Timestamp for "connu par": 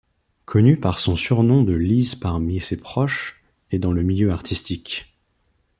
0.45-0.97